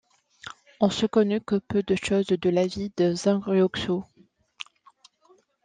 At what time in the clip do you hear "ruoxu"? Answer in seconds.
3.43-4.01